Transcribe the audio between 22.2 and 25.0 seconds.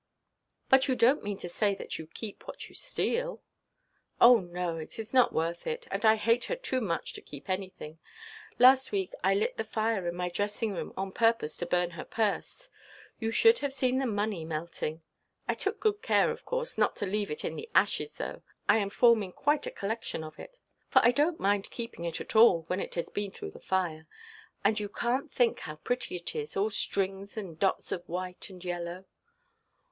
all, when it has been through the fire. And you